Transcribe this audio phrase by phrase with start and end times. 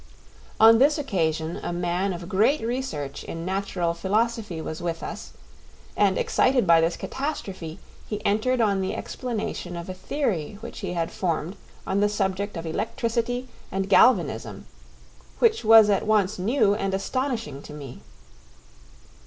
[0.59, 5.33] On this occasion a man of great research in natural philosophy was with us,
[5.95, 7.77] and excited by this catastrophe,
[8.07, 12.57] he entered on the explanation of a theory which he had formed on the subject
[12.57, 14.65] of electricity and galvanism,
[15.37, 18.01] which was at once new and astonishing to me.